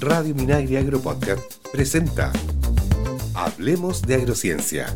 [0.00, 2.32] Radio Minagri Agro Podcast presenta
[3.34, 4.86] Hablemos de Agrociencia.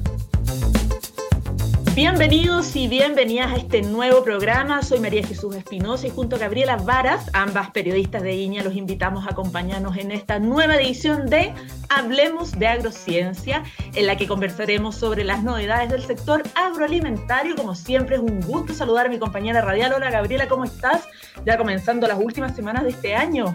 [1.94, 4.82] Bienvenidos y bienvenidas a este nuevo programa.
[4.82, 9.26] Soy María Jesús Espinosa y junto a Gabriela Varas, ambas periodistas de IñA, los invitamos
[9.26, 11.52] a acompañarnos en esta nueva edición de
[11.90, 13.62] Hablemos de Agrociencia,
[13.94, 17.56] en la que conversaremos sobre las novedades del sector agroalimentario.
[17.56, 19.92] Como siempre, es un gusto saludar a mi compañera radial.
[19.92, 21.06] Hola Gabriela, ¿cómo estás?
[21.44, 23.54] Ya comenzando las últimas semanas de este año.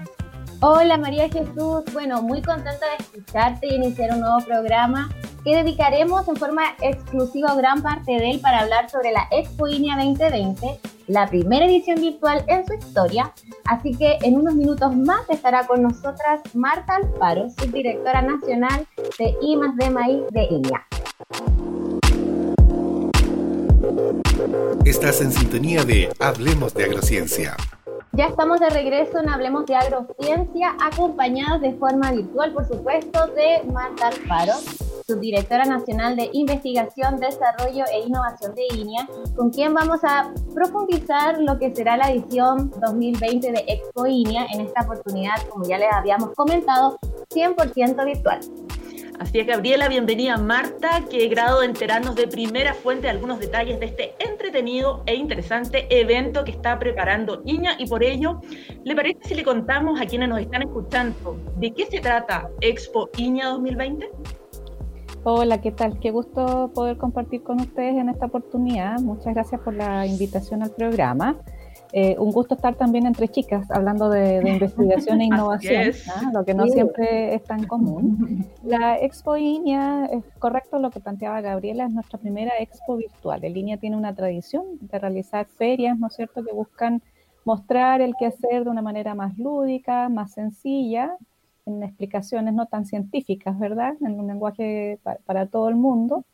[0.59, 5.07] Hola María Jesús, bueno, muy contenta de escucharte y iniciar un nuevo programa
[5.43, 9.97] que dedicaremos en forma exclusiva gran parte de él para hablar sobre la Expo INEA
[9.97, 13.31] 2020, la primera edición virtual en su historia.
[13.65, 18.87] Así que en unos minutos más estará con nosotras Marta Alfaro, subdirectora nacional
[19.19, 20.87] de I de Maíz de INEA.
[24.85, 27.55] Estás en sintonía de Hablemos de Agrociencia.
[28.13, 33.63] Ya estamos de regreso en Hablemos de Agrociencia, acompañados de forma virtual, por supuesto, de
[33.71, 34.53] Marta Alfaro,
[35.05, 41.59] subdirectora nacional de Investigación, Desarrollo e Innovación de INEA, con quien vamos a profundizar lo
[41.59, 46.33] que será la edición 2020 de Expo INEA, en esta oportunidad, como ya les habíamos
[46.33, 46.97] comentado,
[47.29, 48.39] 100% virtual.
[49.19, 53.87] Así es, Gabriela, bienvenida Marta, que grado de enterarnos de primera fuente algunos detalles de
[53.87, 58.41] este entretenido e interesante evento que está preparando Iña y por ello,
[58.83, 63.09] ¿le parece si le contamos a quienes nos están escuchando de qué se trata Expo
[63.17, 64.07] Iña 2020?
[65.23, 65.99] Hola, ¿qué tal?
[65.99, 68.99] Qué gusto poder compartir con ustedes en esta oportunidad.
[68.99, 71.37] Muchas gracias por la invitación al programa.
[71.93, 75.93] Eh, un gusto estar también entre chicas hablando de, investigación e innovación,
[76.33, 78.45] lo que no siempre es tan común.
[78.63, 83.43] La Expo INEA, es correcto lo que planteaba Gabriela, es nuestra primera expo virtual.
[83.43, 87.01] El INEA tiene una tradición de realizar ferias, ¿no es cierto?, que buscan
[87.45, 91.15] mostrar el quehacer de una manera más lúdica, más sencilla,
[91.65, 96.25] en explicaciones no tan científicas, ¿verdad?, en un lenguaje para, todo el mundo,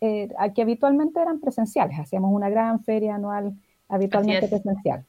[0.00, 1.98] eh, que habitualmente eran presenciales.
[1.98, 3.54] Hacíamos una gran feria anual
[3.88, 5.04] habitualmente presencial.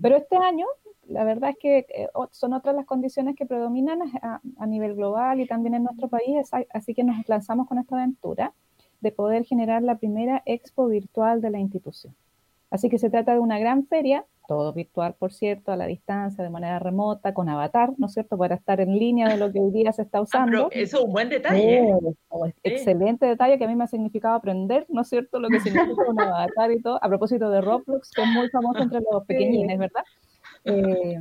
[0.00, 0.66] Pero este año,
[1.06, 5.46] la verdad es que eh, son otras las condiciones que predominan a, nivel global y
[5.46, 8.52] también en nuestro país, así que nos lanzamos con esta aventura
[9.00, 12.14] de poder generar la primera expo virtual de la institución.
[12.70, 16.44] Así que se trata de una gran feria, todo virtual, por cierto, a la distancia,
[16.44, 19.60] de manera remota, con avatar, ¿no es cierto?, para estar en línea de lo que
[19.60, 20.68] hoy día se está ah, usando.
[20.70, 21.78] eso es un buen detalle.
[21.78, 21.94] ¿eh?
[22.28, 25.60] Oh, excelente detalle que a mí me ha significado aprender, ¿no es cierto?, lo que
[25.60, 29.24] significa un avatar y todo, a propósito de Roblox, que es muy famoso entre los
[29.24, 30.04] pequeñines, ¿verdad?
[30.64, 31.18] Eh,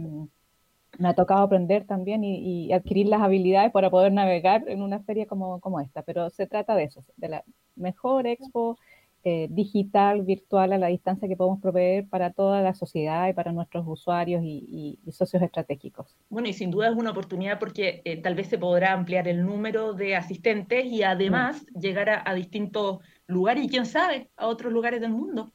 [1.00, 5.00] me ha tocado aprender también y, y, adquirir las habilidades para poder navegar en una
[5.00, 7.44] feria como, como esta, pero se trata de eso, de la
[7.76, 8.78] mejor expo
[9.26, 13.54] eh, digital, virtual, a la distancia que podemos proveer para toda la sociedad y para
[13.54, 16.18] nuestros usuarios y, socios estratégicos.
[16.30, 19.46] Bueno, y sin duda es una oportunidad porque eh, tal vez se podrá ampliar el
[19.46, 25.00] número de asistentes y además llegar a, distintos lugares y quién sabe, a otros lugares
[25.00, 25.54] del mundo.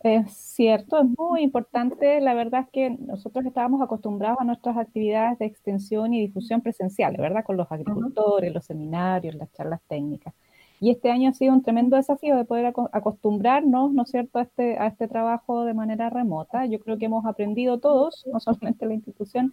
[0.00, 2.20] Es cierto, es muy importante.
[2.20, 7.20] La verdad es que nosotros estábamos acostumbrados a nuestras actividades de extensión y difusión presenciales,
[7.20, 7.44] ¿verdad?
[7.44, 10.34] Con los agricultores, los seminarios, las charlas técnicas.
[10.80, 14.42] Y este año ha sido un tremendo desafío de poder acostumbrarnos, ¿no es cierto?, a
[14.42, 16.66] este, a este trabajo de manera remota.
[16.66, 19.52] Yo creo que hemos aprendido todos, no solamente la institución,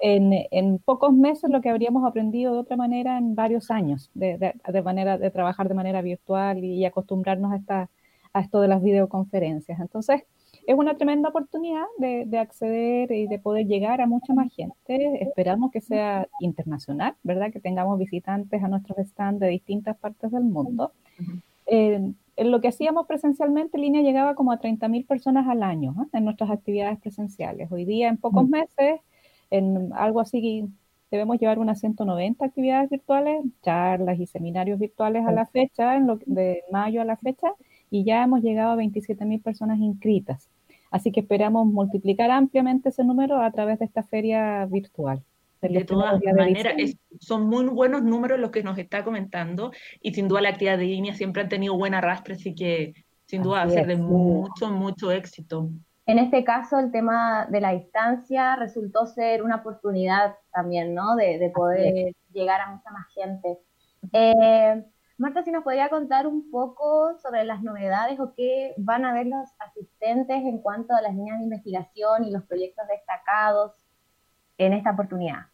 [0.00, 4.82] en, pocos meses lo que habríamos aprendido de otra manera en varios años, de, de,
[4.82, 7.90] manera, de trabajar de manera virtual y, acostumbrarnos a, esta,
[8.32, 9.80] a esto de las videoconferencias.
[9.80, 10.22] Entonces,
[10.66, 15.22] es una tremenda oportunidad de, acceder y de poder llegar a mucha más gente.
[15.22, 17.52] Esperamos que sea internacional, ¿verdad?
[17.52, 20.92] Que tengamos visitantes a nuestros stands de distintas partes del mundo.
[21.66, 26.24] Eh, en lo que hacíamos presencialmente, línea llegaba como a 30.000 personas al año en
[26.24, 27.70] nuestras actividades presenciales.
[27.70, 29.00] Hoy día, en pocos meses,
[29.50, 30.68] en algo así,
[31.10, 36.18] debemos llevar unas 190 actividades virtuales, charlas y seminarios virtuales a la fecha, en lo,
[36.24, 37.52] de mayo a la fecha,
[37.92, 40.48] y ya hemos llegado a 27.000 personas inscritas.
[40.90, 45.22] Así que esperamos multiplicar ampliamente ese número a través de esta feria virtual.
[45.60, 46.74] De todas maneras,
[47.20, 50.86] son muy buenos números los que nos está comentando y sin duda la actividad de
[50.86, 52.94] línea siempre han tenido buena arrastre, así que
[53.26, 55.68] sin duda va a ser de mucho, mucho éxito.
[56.06, 61.14] En este caso, el tema de la distancia resultó ser una oportunidad también, ¿no?
[61.14, 63.58] De, poder llegar a mucha más gente.
[64.12, 64.82] Eh,
[65.22, 69.28] Marta, si nos podría contar un poco sobre las novedades o qué van a ver
[69.28, 73.70] los asistentes en cuanto a las líneas de investigación y los proyectos destacados
[74.58, 75.46] en esta oportunidad.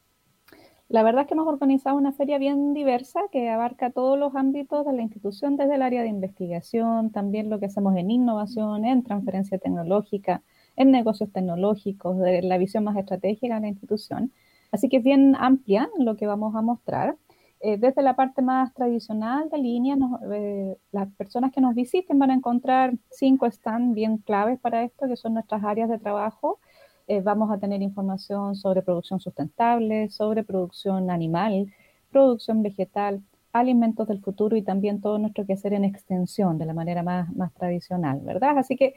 [0.89, 4.87] La verdad es que hemos organizado una feria bien diversa que abarca todos los ámbitos
[4.87, 9.05] de la institución, desde el área de investigación, también lo que hacemos en innovación, en
[9.05, 10.41] transferencia tecnológica,
[10.77, 14.33] en negocios tecnológicos, de la visión más estratégica de la institución
[14.71, 17.17] Así que es bien amplia lo que vamos a mostrar.
[17.61, 19.97] Eh, desde la parte más tradicional de línea,
[20.33, 25.09] eh, las personas que nos visiten van a encontrar cinco stands bien claves para esto,
[25.09, 26.61] que son nuestras áreas de trabajo.
[27.09, 31.73] Eh, vamos a tener información sobre producción sustentable, sobre producción animal,
[32.11, 33.23] producción vegetal,
[33.53, 37.53] alimentos del futuro y también todo nuestro quehacer en extensión de la manera más, más
[37.55, 38.59] tradicional, ¿verdad?
[38.59, 38.95] Así que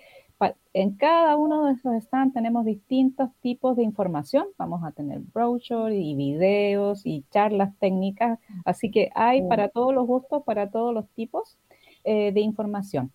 [0.74, 4.46] en cada uno de esos stands tenemos distintos tipos de información.
[4.58, 8.40] Vamos a tener brochures y videos y charlas técnicas.
[8.66, 11.58] Así que hay para todos los gustos, para todos los tipos
[12.04, 13.12] eh, de información.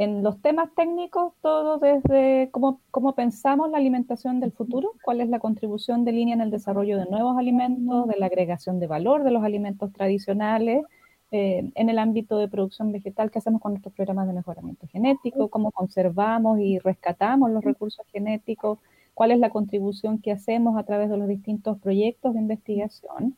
[0.00, 5.28] En los temas técnicos, todo desde cómo, cómo, pensamos la alimentación del futuro, cuál es
[5.28, 9.24] la contribución de línea en el desarrollo de nuevos alimentos, de la agregación de valor
[9.24, 10.86] de los alimentos tradicionales,
[11.32, 15.48] eh, en el ámbito de producción vegetal, qué hacemos con nuestros programas de mejoramiento genético,
[15.48, 18.78] cómo conservamos y rescatamos los recursos genéticos,
[19.12, 23.36] cuál es la contribución que hacemos a través de los distintos proyectos de investigación.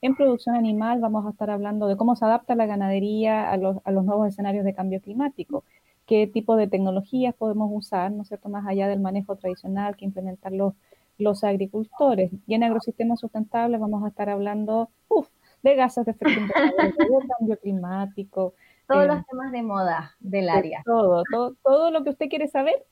[0.00, 3.78] En producción animal vamos a estar hablando de cómo se adapta la ganadería a los,
[3.84, 5.64] a los nuevos escenarios de cambio climático,
[6.06, 10.04] qué tipo de tecnologías podemos usar, ¿no es cierto?, más allá del manejo tradicional que
[10.04, 10.74] implementan los,
[11.18, 12.30] los agricultores.
[12.46, 15.28] Y en agrosistemas sustentables vamos a estar hablando, uff,
[15.62, 18.54] de gases de efecto invernadero, de cambio climático.
[18.86, 20.82] Todos los temas de moda del área.
[20.84, 22.84] Todo, todo, todo lo que usted quiere saber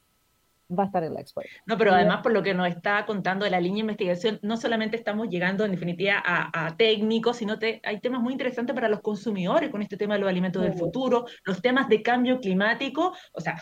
[0.78, 1.42] va a estar en la expo.
[1.66, 4.56] No, pero además por lo que nos está contando de la línea de investigación, no
[4.56, 9.00] solamente estamos llegando en definitiva a, técnicos, sino que hay temas muy interesantes para los
[9.00, 13.40] consumidores con este tema de los alimentos del futuro, los temas de cambio climático, o
[13.40, 13.56] sea,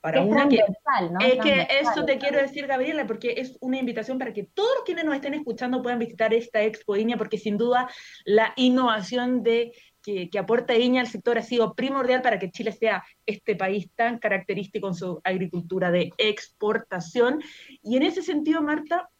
[0.00, 4.32] para una que es que eso te quiero decir Gabriela porque es una invitación para
[4.32, 7.88] que todos quienes nos estén escuchando puedan visitar esta Expo Iña porque sin duda
[8.24, 9.72] la innovación de
[10.08, 13.90] que, que, aporta Iña al sector ha sido primordial para que Chile sea este país
[13.94, 17.42] tan característico en su agricultura de exportación
[17.82, 19.10] y en ese sentido Marta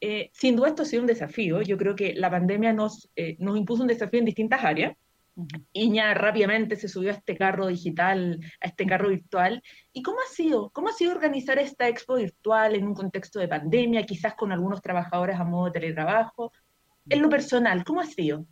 [0.00, 3.36] eh, sin duda esto ha sido un desafío yo creo que la pandemia nos, eh,
[3.38, 4.96] nos impuso un desafío en distintas áreas
[5.74, 9.62] Iña rápidamente se subió a este carro digital, a este carro virtual.
[9.92, 10.68] ¿Y cómo ha sido?
[10.70, 14.82] ¿Cómo ha sido organizar esta expo virtual en un contexto de pandemia, quizás con algunos
[14.82, 16.52] trabajadores a modo de teletrabajo?
[17.08, 18.44] En lo personal, ¿cómo ha sido?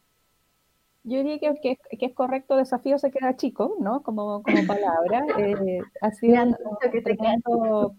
[1.04, 4.02] Yo diría que, que, es correcto, desafío se queda chico, ¿no?
[4.02, 5.24] Como, como palabra.
[5.38, 7.98] Eh, ha sido un, un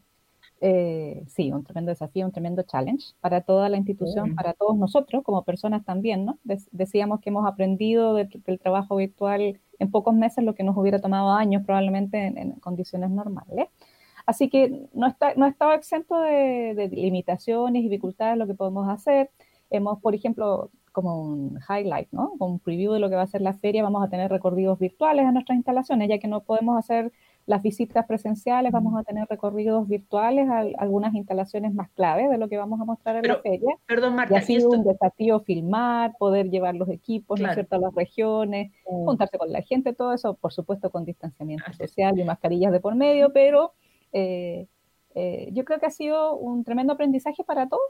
[0.61, 5.23] eh, sí, un tremendo desafío, un tremendo challenge para toda la institución, para todos nosotros
[5.23, 6.37] como personas también, ¿no?
[6.43, 8.29] decíamos que hemos aprendido del,
[8.61, 13.67] trabajo virtual en pocos meses lo que nos hubiera tomado años probablemente en, condiciones normales.
[14.25, 19.31] Así que no, está, no estado exento de, limitaciones y dificultades lo que podemos hacer.
[19.69, 22.33] Hemos, por ejemplo, como un highlight, ¿no?
[22.37, 24.77] Como un preview de lo que va a ser la feria, vamos a tener recorridos
[24.79, 27.11] virtuales en nuestras instalaciones, ya que no podemos hacer
[27.45, 30.47] las visitas presenciales, vamos a tener recorridos virtuales,
[30.77, 33.75] algunas instalaciones más claves de lo que vamos a mostrar en la feria.
[33.87, 34.35] Perdón, Marta.
[34.35, 37.95] Y ha sido un desafío filmar, poder llevar los equipos, ¿no es cierto?, a las
[37.95, 42.79] regiones, juntarse con la gente, todo eso, por supuesto, con distanciamiento social y mascarillas de
[42.79, 43.73] por medio, pero
[44.13, 44.67] eh,
[45.15, 47.81] eh, yo creo que ha sido un tremendo aprendizaje para todos.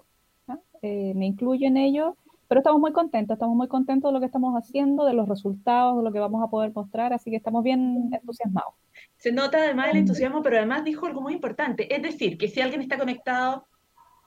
[0.82, 2.16] Eh, me incluyo en ello
[2.50, 5.98] pero estamos muy contentos, estamos muy contentos de lo que estamos haciendo, de los resultados,
[5.98, 8.74] de lo que vamos a poder mostrar, así que estamos bien entusiasmados.
[9.18, 12.60] Se nota además el entusiasmo, pero además dijo algo muy importante, es decir, que si
[12.60, 13.68] alguien está conectado,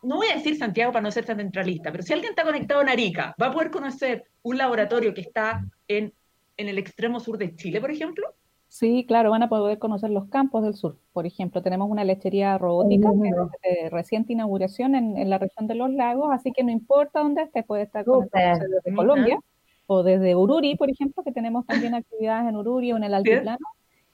[0.05, 2.81] no voy a decir Santiago para no ser tan centralista, pero si alguien está conectado
[2.81, 6.15] en Arica, va a poder conocer un laboratorio que está en,
[6.57, 8.37] en el extremo sur de Chile, por ejemplo.
[8.73, 10.97] Sí, claro, van a poder conocer los campos del sur.
[11.13, 16.31] Por ejemplo, tenemos una lechería robótica de reciente inauguración en, la región de los lagos,
[16.33, 19.39] así que no importa dónde esté, puede estar desde Colombia
[19.87, 23.67] o desde Ururi, por ejemplo, que tenemos también actividades en Ururi o en el altiplano,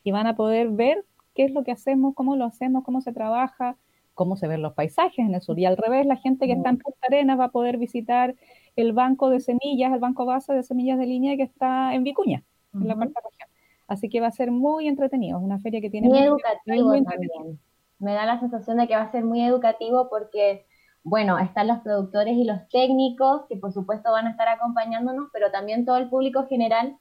[0.02, 1.04] y van a poder ver
[1.36, 3.76] qué es lo que hacemos, cómo lo hacemos, cómo se trabaja,
[4.14, 5.56] cómo se ven los paisajes en el sur.
[5.56, 8.34] Y al revés, la gente que está en Punta Arenas va a poder visitar
[8.74, 12.42] el banco de semillas, el banco base de semillas de línea que está en Vicuña,
[12.74, 13.57] en la cuarta región.
[13.88, 16.08] Así que va a ser muy entretenido, es una feria que tiene...
[16.08, 17.58] Muy, educativo también.
[17.98, 20.66] Me da la sensación de que va a ser muy educativo porque,
[21.02, 25.50] bueno, están los productores y los técnicos que por supuesto van a estar acompañándonos, pero
[25.50, 26.98] también todo el público general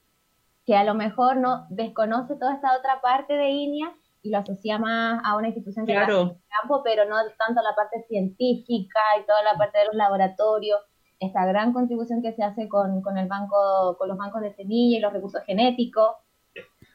[0.66, 4.78] que a lo mejor no desconoce toda esta otra parte de INEA y lo asocia
[4.78, 6.22] más a una institución que claro.
[6.22, 9.96] en el campo, pero no tanto la parte científica y toda la parte de los
[9.96, 10.80] laboratorios,
[11.20, 14.98] esta gran contribución que se hace con, con el banco, con los bancos de semilla
[14.98, 16.16] y los recursos genéticos.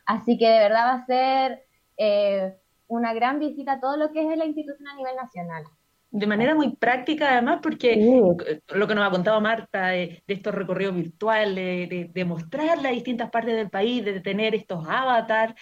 [0.07, 1.65] Así que de verdad va a ser
[1.97, 2.55] eh,
[2.89, 5.65] una gran visita a todo lo que es la institución a nivel nacional.
[6.11, 7.97] De manera muy práctica, además, porque
[8.69, 13.55] lo que nos ha contado Marta de, estos recorridos virtuales, de, mostrar las distintas partes
[13.55, 15.55] del país, de tener estos avatars,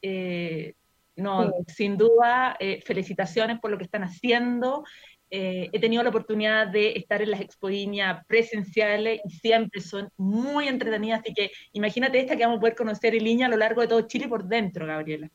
[0.00, 0.74] eh,
[1.16, 4.84] no, sin duda, eh, felicitaciones por lo que están haciendo
[5.30, 10.68] eh, he tenido la oportunidad de estar en las expoiñas presenciales y siempre son muy
[10.68, 13.80] entretenidas, así que imagínate esta que vamos a poder conocer en línea a lo largo
[13.80, 15.30] de todo Chile por dentro, Gabriela.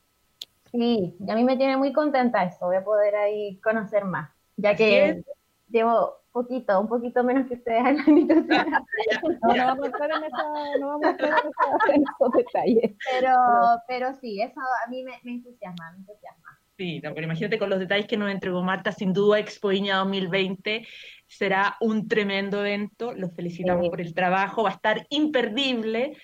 [0.70, 4.30] Sí, y a mí me tiene muy contenta eso, voy a poder ahí conocer más,
[4.56, 5.22] ya que
[5.68, 8.66] llevo poquito, un poquito menos que ustedes en la institución.
[9.42, 11.42] No, no vamos a entrar en, esa, no vamos a entrar
[11.94, 12.96] en, esos detalles.
[13.10, 13.36] Pero,
[13.86, 16.41] pero sí, eso a mí me, me entusiasma, me entusiasma.
[16.82, 20.84] Sí, pero imagínate con los detalles que nos entregó Marta, sin duda Expo Iña 2020
[21.28, 26.16] será un tremendo evento, los felicitamos por el trabajo, va a estar imperdible.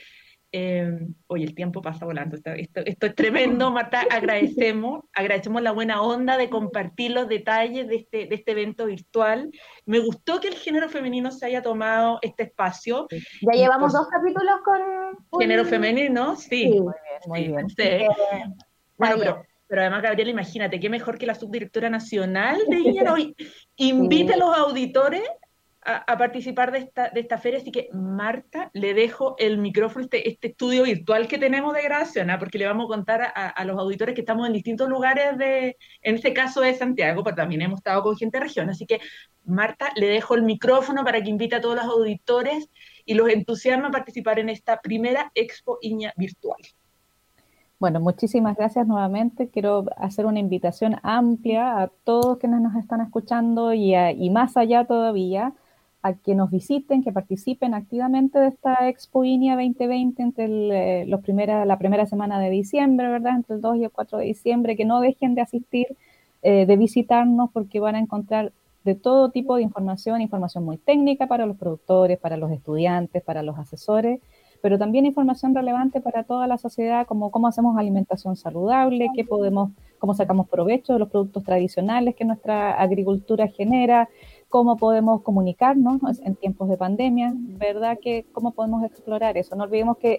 [0.50, 0.98] Eh,
[1.28, 6.36] oye, el tiempo pasa volando, esto, esto, es tremendo, Marta, agradecemos, agradecemos la buena onda
[6.36, 9.52] de compartir los detalles de este, de este evento virtual.
[9.86, 13.06] Me gustó que el género femenino se haya tomado este espacio.
[13.12, 15.40] Ya llevamos dos capítulos con...
[15.40, 16.64] Género femenino, sí.
[16.64, 17.68] sí muy bien, muy bien.
[17.68, 18.06] Sí.
[18.96, 23.36] Bueno, pero pero además, Gabriela, imagínate, qué mejor que la subdirectora nacional de Iña hoy
[23.76, 25.22] invite a los auditores
[25.82, 27.60] a, participar de esta, de esta feria.
[27.60, 32.30] Así que, Marta, le dejo el micrófono, este, este estudio virtual que tenemos de grabación,
[32.30, 32.38] ¿ah?
[32.38, 35.76] porque le vamos a contar a, a, los auditores que estamos en distintos lugares de,
[36.02, 38.68] en este caso de Santiago, pero también hemos estado con gente de región.
[38.68, 39.00] Así que,
[39.44, 42.68] Marta, le dejo el micrófono para que invite a todos los auditores
[43.04, 46.60] y los entusiasme a participar en esta primera Expo Iña virtual.
[47.80, 49.50] Bueno, muchísimas gracias nuevamente.
[49.50, 53.94] Quiero hacer una invitación amplia a todos quienes nos están escuchando y,
[54.30, 55.52] más allá todavía,
[56.02, 61.20] a que nos visiten, que participen activamente de esta Expo INIA 2020 entre eh, los
[61.20, 63.36] primera, la primera semana de diciembre, ¿verdad?
[63.36, 65.96] Entre el 2 y el 4 de diciembre, que no dejen de asistir,
[66.42, 68.52] eh, de visitarnos, porque van a encontrar
[68.84, 73.44] de todo tipo de información, información muy técnica para los productores, para los estudiantes, para
[73.44, 74.20] los asesores
[74.68, 79.70] pero también información relevante para toda la sociedad, como cómo hacemos alimentación saludable, qué podemos,
[79.98, 84.10] cómo sacamos provecho de los productos tradicionales que nuestra agricultura genera,
[84.50, 87.98] cómo podemos comunicarnos en tiempos de pandemia, ¿verdad?
[87.98, 89.56] Que cómo podemos explorar eso.
[89.56, 90.18] No olvidemos que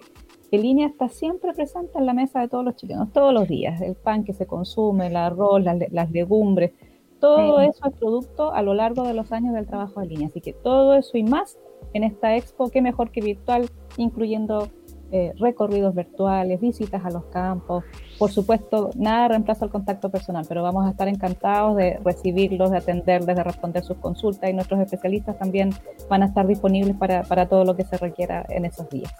[0.50, 3.80] el línea está siempre presente en la mesa de todos los chilenos, todos los días.
[3.80, 6.72] El pan que se consume, el arroz, las, las legumbres,
[7.20, 10.26] todo eso es producto a lo largo de los años del trabajo de línea.
[10.26, 11.56] Así que todo eso y más
[11.92, 14.68] en esta expo, qué mejor que virtual, incluyendo
[15.12, 17.82] eh, recorridos virtuales, visitas a los campos.
[18.16, 22.78] Por supuesto, nada reemplaza el contacto personal, pero vamos a estar encantados de recibirlos, de
[22.78, 25.70] atenderles, de responder sus consultas y nuestros especialistas también
[26.08, 29.12] van a estar disponibles para, para todo lo que se requiera en esos días.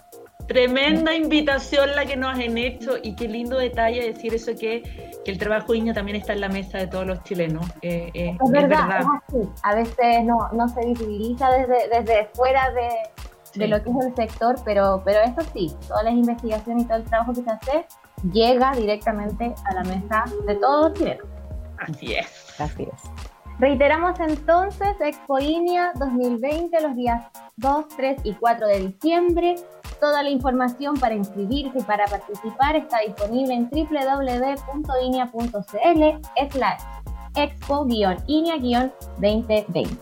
[0.51, 4.83] Tremenda invitación la que nos han hecho y qué lindo detalle decir eso que,
[5.25, 7.65] que el trabajo niño también está en la mesa de todos los chilenos.
[7.83, 9.05] Eh, eh, es, verdad,
[9.63, 12.89] A veces no, no se visibiliza desde, desde fuera de,
[13.61, 16.97] de lo que es el sector, pero, pero eso sí, todas las investigaciones y todo
[16.97, 17.87] el trabajo que se hace
[18.33, 21.27] llega directamente a la mesa de todos los chilenos.
[21.79, 22.61] Así es.
[22.61, 23.30] Así es.
[23.61, 27.27] Reiteramos entonces Expo INIA 2020 los días
[27.59, 29.57] 2, 3 y 4 de diciembre.
[30.01, 34.61] Toda la información para inscribirse y para participar está disponible en www.inia.cl
[36.51, 36.81] slash
[37.35, 39.99] expo-inia-2020.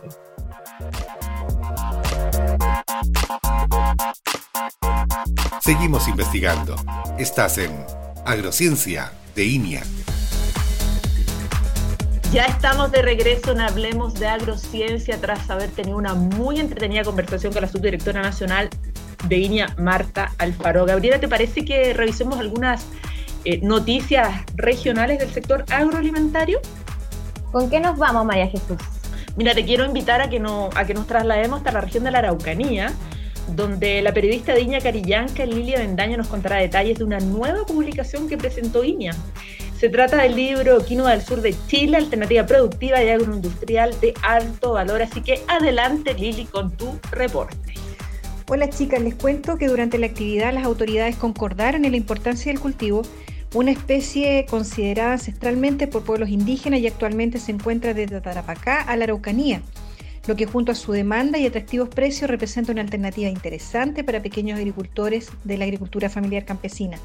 [5.60, 6.76] Seguimos investigando.
[7.18, 7.72] Estás en
[8.24, 9.82] Agrociencia de INIA.
[12.30, 17.54] Ya estamos de regreso en Hablemos de Agrociencia tras haber tenido una muy entretenida conversación
[17.54, 18.68] con la subdirectora nacional
[19.26, 20.84] de INIA, Marta Alfaro.
[20.84, 22.84] Gabriela, ¿te parece que revisemos algunas
[23.46, 26.60] eh, noticias regionales del sector agroalimentario?
[27.50, 28.76] ¿Con qué nos vamos, María Jesús?
[29.36, 32.10] Mira, te quiero invitar a que, no, a que nos traslademos hasta la región de
[32.10, 32.92] la Araucanía,
[33.54, 38.28] donde la periodista de INIA Carillanca, Lilia Bendaño, nos contará detalles de una nueva publicación
[38.28, 39.14] que presentó INIA.
[39.78, 44.72] Se trata del libro Quinoa del Sur de Chile, alternativa productiva y agroindustrial de alto
[44.72, 45.02] valor.
[45.02, 47.74] Así que adelante, Lili, con tu reporte.
[48.48, 52.60] Hola chicas, les cuento que durante la actividad las autoridades concordaron en la importancia del
[52.60, 53.02] cultivo,
[53.54, 59.04] una especie considerada ancestralmente por pueblos indígenas y actualmente se encuentra desde Tarapacá a la
[59.04, 59.62] Araucanía,
[60.26, 64.58] lo que junto a su demanda y atractivos precios representa una alternativa interesante para pequeños
[64.58, 66.98] agricultores de la agricultura familiar campesina.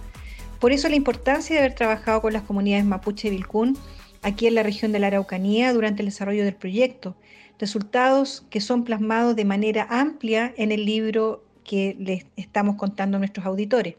[0.64, 3.78] Por eso la importancia de haber trabajado con las comunidades mapuche y vilcún
[4.22, 7.18] aquí en la región de la Araucanía durante el desarrollo del proyecto,
[7.60, 13.20] resultados que son plasmados de manera amplia en el libro que les estamos contando a
[13.20, 13.96] nuestros auditores.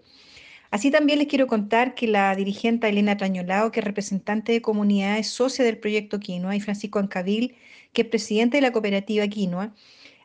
[0.71, 5.27] Así también les quiero contar que la dirigente Elena Trañolao, que es representante de comunidades
[5.27, 7.57] socia del proyecto Quinoa, y Francisco Ancavil,
[7.93, 9.75] que es presidente de la cooperativa Quinoa,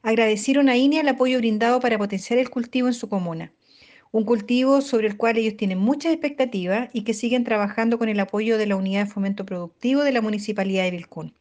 [0.03, 3.51] agradecieron a INEA el apoyo brindado para potenciar el cultivo en su comuna
[4.11, 8.19] un cultivo sobre el cual ellos tienen muchas expectativas y que siguen trabajando con el
[8.19, 11.33] apoyo de la Unidad de Fomento Productivo de la Municipalidad de Vilcún.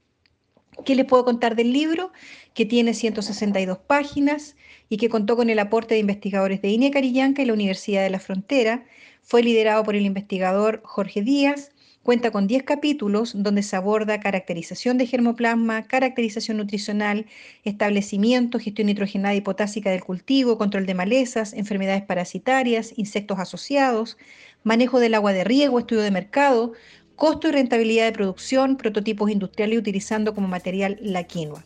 [0.85, 2.13] ¿Qué les puedo contar del libro?
[2.55, 4.55] Que tiene 162 páginas
[4.89, 8.11] y que contó con el aporte de investigadores de INE Carillanca y la Universidad de
[8.11, 8.85] la Frontera.
[9.23, 11.73] Fue liderado por el investigador Jorge Díaz.
[12.09, 17.27] Cuenta con 10 capítulos donde se aborda caracterización de germoplasma, caracterización nutricional,
[17.65, 24.17] establecimiento, gestión nitrogenada y potásica del cultivo, control de malezas, enfermedades parasitarias, insectos asociados,
[24.63, 26.73] manejo del agua de riego, estudio de mercado,
[27.15, 31.63] costo y rentabilidad de producción, prototipos industriales utilizando como material la quinoa.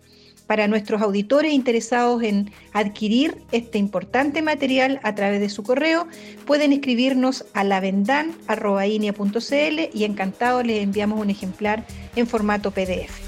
[0.53, 6.07] Para nuestros auditores interesados en adquirir este importante material a través de su correo,
[6.45, 13.19] pueden escribirnos a lavendan.inea.cl y encantado les enviamos un ejemplar en formato PDF.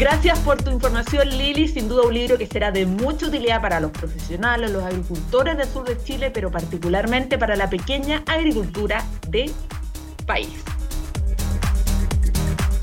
[0.00, 1.68] Gracias por tu información, Lili.
[1.68, 5.68] Sin duda un libro que será de mucha utilidad para los profesionales, los agricultores del
[5.68, 9.52] sur de Chile, pero particularmente para la pequeña agricultura del
[10.26, 10.48] país.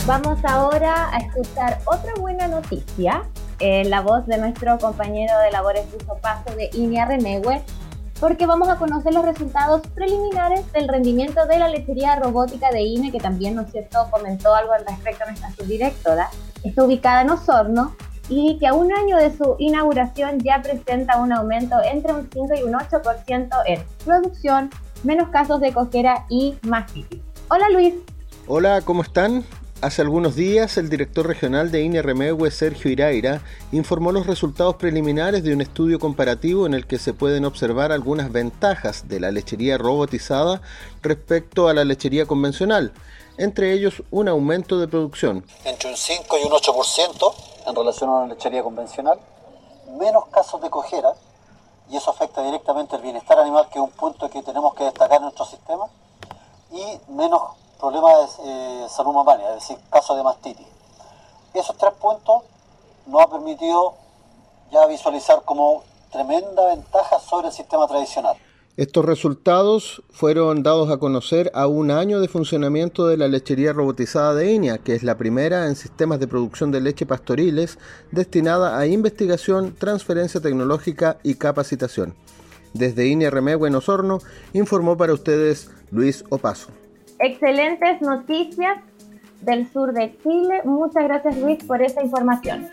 [0.06, 3.24] Vamos ahora a escuchar otra buena noticia,
[3.60, 7.62] en la voz de nuestro compañero de labores Luis Paso de INEA Renegüe,
[8.20, 13.14] porque vamos a conocer los resultados preliminares del rendimiento de la lechería robótica de INE,
[13.14, 16.30] que también, ¿no es cierto?, comentó algo al respecto a nuestra subdirectora.
[16.66, 17.96] Está ubicada en Osorno
[18.28, 22.56] y que a un año de su inauguración ya presenta un aumento entre un 5
[22.56, 24.70] y un 8% en producción,
[25.06, 26.92] menos casos de cojera y más
[27.48, 27.94] Hola Luis.
[28.48, 29.46] Hola, ¿cómo están?
[29.82, 33.42] Hace algunos días, el director regional de Remegue, Sergio Iraira,
[33.74, 38.32] informó los resultados preliminares de un estudio comparativo en el que se pueden observar algunas
[38.32, 40.62] ventajas de la lechería robotizada
[41.02, 42.94] respecto a la lechería convencional,
[43.38, 45.46] entre ellos un aumento de producción.
[45.66, 47.34] Entre un 5 y un 8%
[47.68, 49.20] en relación a la lechería convencional,
[50.00, 51.14] menos casos de cojera,
[51.90, 55.18] y eso afecta directamente al bienestar animal, que es un punto que tenemos que destacar
[55.18, 55.88] en nuestro sistema,
[56.72, 57.42] y menos
[57.80, 60.68] problemas de eh, salud mamaria, es decir, casos de mastitis.
[61.54, 62.44] Esos tres puntos
[63.06, 63.96] nos ha permitido
[64.72, 68.36] ya visualizar como tremenda ventaja sobre el sistema tradicional.
[68.76, 74.34] Estos resultados fueron dados a conocer a un año de funcionamiento de la lechería robotizada
[74.34, 77.78] de INEA, que es la primera en sistemas de producción de leche pastoriles
[78.10, 82.16] destinada a investigación, transferencia tecnológica y capacitación.
[82.74, 84.18] Desde INEA Remegua en Osorno,
[84.54, 86.70] informó para ustedes Luis Opaso.
[87.24, 88.80] Excelentes noticias
[89.40, 90.60] del sur de Chile.
[90.66, 92.68] Muchas gracias Luis por esa información.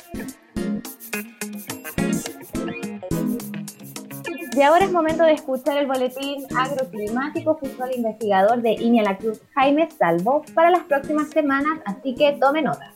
[4.57, 9.19] Y ahora es momento de escuchar el boletín agroclimático junto al investigador de INEA La
[9.19, 12.93] Cruz, Jaime Salvo, para las próximas semanas, así que tome nota.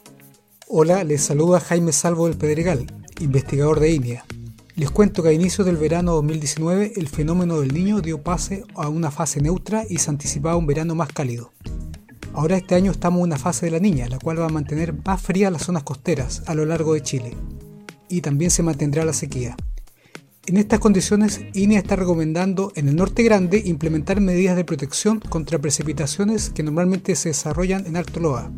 [0.66, 2.84] Hola, les saluda Jaime Salvo del Pedregal,
[3.20, 4.24] investigador de INEA.
[4.76, 8.88] Les cuento que a inicios del verano 2019 el fenómeno del niño dio pase a
[8.88, 11.52] una fase neutra y se anticipaba un verano más cálido.
[12.32, 14.92] Ahora este año estamos en una fase de la niña, la cual va a mantener
[15.04, 17.36] más frías las zonas costeras a lo largo de Chile.
[18.08, 19.56] Y también se mantendrá la sequía.
[20.46, 25.60] En estas condiciones, INEA está recomendando en el norte grande implementar medidas de protección contra
[25.60, 28.50] precipitaciones que normalmente se desarrollan en Alto Loa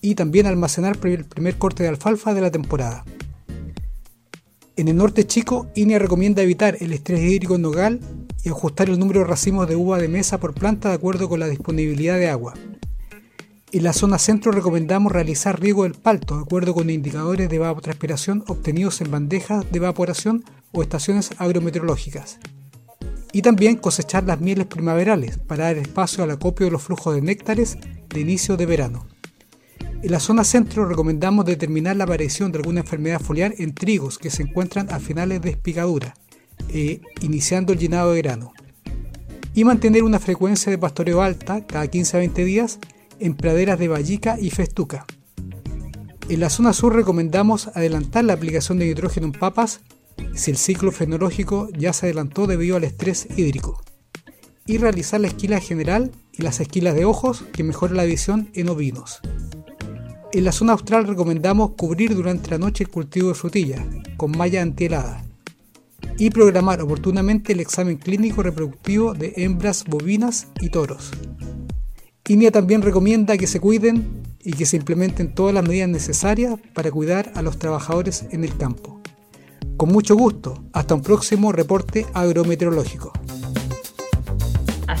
[0.00, 3.04] y también almacenar el primer corte de alfalfa de la temporada.
[4.76, 8.00] En el norte chico, INEA recomienda evitar el estrés hídrico nogal
[8.42, 11.38] y ajustar el número de racimos de uva de mesa por planta de acuerdo con
[11.38, 12.54] la disponibilidad de agua.
[13.70, 18.42] En la zona centro recomendamos realizar riego del palto de acuerdo con indicadores de evapotranspiración
[18.48, 22.40] obtenidos en bandejas de evaporación o estaciones agrometeorológicas.
[23.32, 27.22] Y también cosechar las mieles primaverales para dar espacio al acopio de los flujos de
[27.22, 29.06] néctares de inicio de verano.
[30.04, 34.28] En la zona centro recomendamos determinar la aparición de alguna enfermedad foliar en trigos que
[34.28, 36.12] se encuentran a finales de espigadura,
[36.68, 38.52] eh, iniciando el llenado de grano.
[39.54, 42.80] Y mantener una frecuencia de pastoreo alta cada 15 a 20 días
[43.18, 45.06] en praderas de vallica y festuca.
[46.28, 49.80] En la zona sur recomendamos adelantar la aplicación de nitrógeno en papas
[50.34, 53.82] si el ciclo fenológico ya se adelantó debido al estrés hídrico.
[54.66, 58.68] Y realizar la esquila general y las esquilas de ojos que mejoran la visión en
[58.68, 59.22] ovinos.
[60.34, 64.62] En la zona austral recomendamos cubrir durante la noche el cultivo de frutilla con malla
[64.62, 65.24] antihelada
[66.18, 71.12] y programar oportunamente el examen clínico reproductivo de hembras bovinas y toros.
[72.26, 76.90] INEA también recomienda que se cuiden y que se implementen todas las medidas necesarias para
[76.90, 79.00] cuidar a los trabajadores en el campo.
[79.76, 83.12] Con mucho gusto, hasta un próximo reporte agrometeorológico.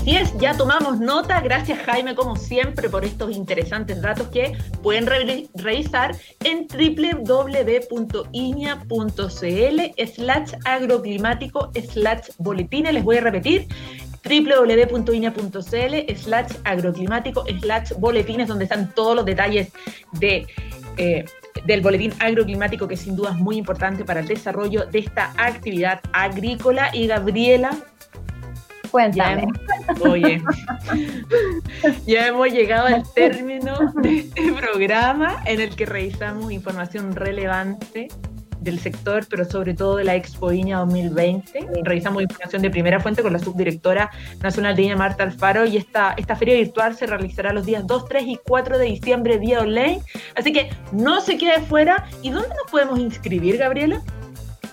[0.04, 1.40] Así es, ya tomamos nota.
[1.40, 5.06] Gracias Jaime, como siempre, por estos interesantes datos que pueden
[5.54, 7.54] revisar en www.iña.cl
[10.06, 12.92] slash agroclimático slash boletines.
[12.92, 13.66] Les voy a repetir
[14.22, 19.72] www.inia.cl slash agroclimático slash boletines donde están todos los detalles
[20.12, 20.46] de,
[20.98, 21.24] eh,
[21.64, 26.02] del boletín agroclimático que sin duda es muy importante para el desarrollo de esta actividad
[26.12, 26.90] agrícola.
[26.92, 27.70] Y Gabriela,
[28.94, 29.48] Cuéntame.
[29.88, 30.40] Ya oye,
[32.06, 38.06] ya hemos llegado al término de este programa en el que revisamos información relevante
[38.60, 41.66] del sector, pero sobre todo de la Expo Iña 2020.
[41.82, 46.14] Revisamos información de primera fuente con la subdirectora nacional de Iña, Marta Alfaro, y esta,
[46.16, 50.02] esta feria virtual se realizará los días 2, 3 y 4 de diciembre vía online.
[50.36, 52.06] Así que no se quede fuera.
[52.22, 54.04] ¿Y dónde nos podemos inscribir, Gabriela?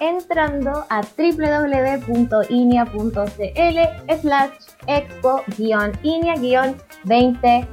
[0.01, 2.49] Entrando a www.inia.cl
[4.19, 4.51] slash
[4.87, 7.67] expo-inia-2020.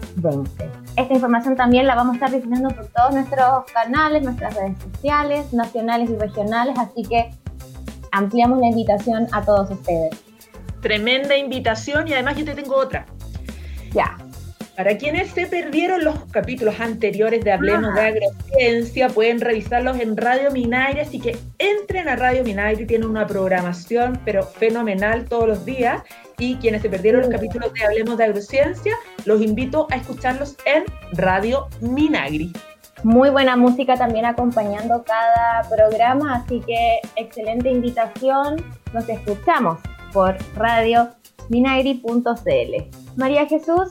[0.97, 5.55] Esta información también la vamos a estar difundiendo por todos nuestros canales, nuestras redes sociales,
[5.55, 7.31] nacionales y regionales, así que
[8.13, 10.15] ampliamos la invitación a todos ustedes.
[10.83, 13.07] Tremenda invitación y además yo te tengo otra.
[13.93, 14.19] Ya.
[14.79, 20.53] Para quienes se perdieron los capítulos anteriores de Hablemos de Agrociencia, pueden revisarlos en Radio
[20.53, 26.05] Minaire, así que entren a Radio Minaire, tiene una programación, pero fenomenal todos los días.
[26.39, 30.85] Y quienes se perdieron los capítulos de Hablemos de Agrociencia, los invito a escucharlos en
[31.15, 32.53] Radio Minagri.
[33.03, 38.65] Muy buena música también acompañando cada programa, así que excelente invitación.
[38.93, 39.81] Nos escuchamos
[40.13, 41.09] por Radio
[41.49, 42.85] Minagri.cl.
[43.17, 43.89] María Jesús,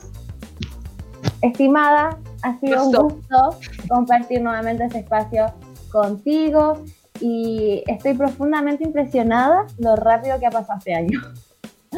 [1.42, 5.52] Estimada, ha sido un gusto compartir nuevamente este espacio
[5.90, 6.84] contigo
[7.20, 11.20] y estoy profundamente impresionada lo rápido que ha pasado este año.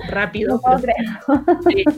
[0.09, 0.55] Rápido.
[0.55, 1.94] No puedo pero,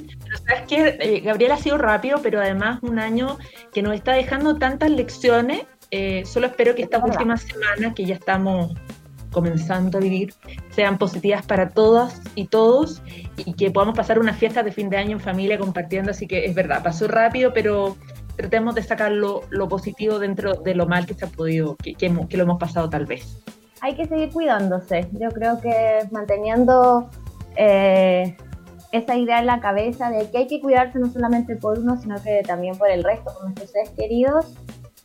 [0.46, 3.38] sabes que eh, Gabriel ha sido rápido, pero además un año
[3.72, 5.66] que nos está dejando tantas lecciones.
[5.90, 8.72] Eh, solo espero que estas últimas semanas, que ya estamos
[9.32, 10.34] comenzando a vivir
[10.70, 13.02] sean positivas para todas y todos
[13.36, 16.12] y que podamos pasar unas fiestas de fin de año en familia compartiendo.
[16.12, 17.96] Así que es verdad, pasó rápido, pero
[18.36, 22.08] tratemos de sacar lo, positivo dentro de lo mal que se ha podido, que, que,
[22.08, 23.42] lo hemos pasado tal vez.
[23.80, 25.08] Hay que seguir cuidándose.
[25.12, 27.10] Yo creo que manteniendo
[27.56, 28.36] eh,
[28.92, 32.22] esa idea en la cabeza de que hay que cuidarse no solamente por uno, sino
[32.22, 34.54] que también por el resto, por nuestros seres queridos,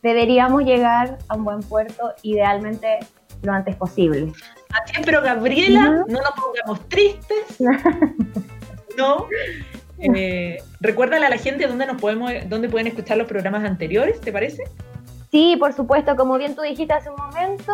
[0.02, 2.98] deberíamos llegar a un buen puerto, idealmente
[3.42, 4.32] lo antes posible.
[4.70, 7.58] Así pero Gabriela, no nos pongamos tristes.
[8.98, 9.26] no.
[9.98, 14.32] Eh, recuérdale a la gente dónde nos podemos, dónde pueden escuchar los programas anteriores, ¿te
[14.32, 14.64] parece?
[15.30, 17.72] Sí, por supuesto, como bien tú dijiste hace un momento,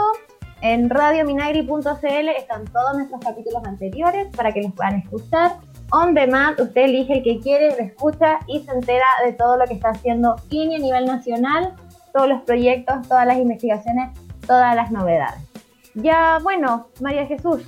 [0.63, 5.57] en radiominagri.cl están todos nuestros capítulos anteriores para que los puedan escuchar.
[5.91, 9.67] On demand, usted elige el que quiere, lo escucha y se entera de todo lo
[9.67, 11.75] que está haciendo INI a nivel nacional,
[12.13, 15.54] todos los proyectos, todas las investigaciones, todas las novedades.
[15.95, 17.63] Ya, bueno, María Jesús,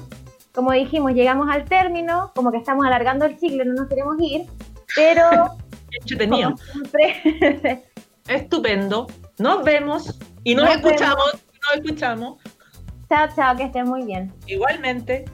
[0.52, 4.46] como dijimos, llegamos al término, como que estamos alargando el ciclo, no nos queremos ir,
[4.94, 5.56] pero...
[5.92, 6.54] Entretenido.
[8.28, 9.06] Estupendo.
[9.38, 11.32] Nos vemos y nos, escuchamos.
[11.34, 12.38] Nos escuchamos.
[13.08, 14.32] Chao, chao, que estén muy bien.
[14.46, 15.24] Igualmente.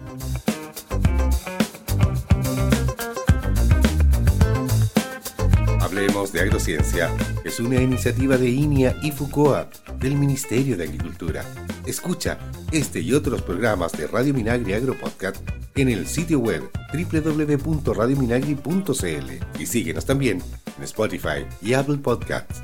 [5.80, 7.10] Hablemos de Agrociencia
[7.44, 11.44] es una iniciativa de INIA y FUCOA del Ministerio de Agricultura.
[11.86, 12.38] Escucha
[12.70, 15.36] este y otros programas de Radio Minagri Agro Podcast
[15.74, 20.40] en el sitio web www.radiominagri.cl y síguenos también
[20.78, 22.62] en Spotify y Apple Podcasts.